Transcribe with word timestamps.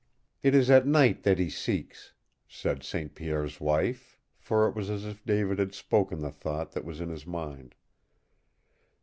"It 0.41 0.55
is 0.55 0.71
at 0.71 0.87
night 0.87 1.21
that 1.21 1.37
he 1.37 1.47
seeks," 1.47 2.13
said 2.47 2.81
St. 2.81 3.13
Pierre's 3.13 3.61
wife, 3.61 4.17
for 4.39 4.67
it 4.67 4.73
was 4.75 4.89
as 4.89 5.05
if 5.05 5.23
David 5.23 5.59
had 5.59 5.75
spoken 5.75 6.21
the 6.21 6.31
thought 6.31 6.71
that 6.71 6.85
was 6.85 6.99
in 6.99 7.09
his 7.09 7.27
mind. 7.27 7.75